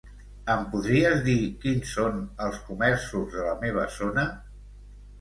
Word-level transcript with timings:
Em 0.53 0.63
podries 0.71 1.21
dir 1.27 1.35
quins 1.67 1.93
són 1.99 2.19
els 2.49 2.59
comerços 2.73 3.31
de 3.39 3.49
la 3.53 3.57
meva 3.63 3.89
zona? 4.03 4.29